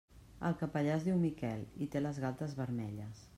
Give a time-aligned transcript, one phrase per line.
[0.47, 3.23] El capellà es diu Miquel i té les galtes vermelles.